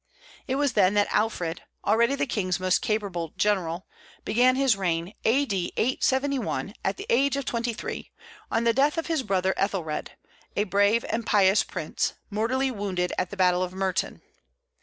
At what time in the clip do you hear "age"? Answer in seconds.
7.07-7.37